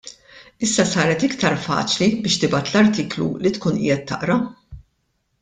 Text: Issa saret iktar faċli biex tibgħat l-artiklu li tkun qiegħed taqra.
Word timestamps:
Issa 0.67 0.85
saret 0.91 1.25
iktar 1.27 1.57
faċli 1.65 2.07
biex 2.23 2.39
tibgħat 2.45 2.73
l-artiklu 2.73 3.29
li 3.45 3.53
tkun 3.59 3.79
qiegħed 3.85 4.09
taqra. 4.15 4.41